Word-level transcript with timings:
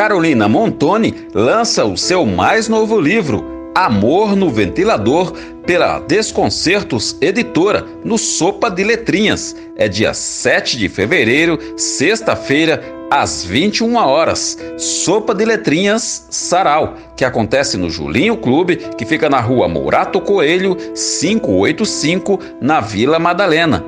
Carolina 0.00 0.48
Montoni 0.48 1.14
lança 1.34 1.84
o 1.84 1.94
seu 1.94 2.24
mais 2.24 2.70
novo 2.70 2.98
livro, 2.98 3.44
Amor 3.74 4.34
no 4.34 4.48
Ventilador, 4.48 5.34
pela 5.66 5.98
Desconcertos 5.98 7.18
Editora, 7.20 7.84
no 8.02 8.16
Sopa 8.16 8.70
de 8.70 8.82
Letrinhas. 8.82 9.54
É 9.76 9.88
dia 9.88 10.14
7 10.14 10.78
de 10.78 10.88
fevereiro, 10.88 11.58
sexta-feira, 11.76 12.82
às 13.10 13.44
21 13.44 13.96
horas. 13.96 14.56
Sopa 14.78 15.34
de 15.34 15.44
Letrinhas 15.44 16.28
Sarau, 16.30 16.94
que 17.14 17.22
acontece 17.22 17.76
no 17.76 17.90
Julinho 17.90 18.38
Clube, 18.38 18.76
que 18.96 19.04
fica 19.04 19.28
na 19.28 19.40
rua 19.40 19.68
Mourato 19.68 20.18
Coelho, 20.18 20.76
585, 20.76 22.38
na 22.58 22.80
Vila 22.80 23.18
Madalena. 23.18 23.84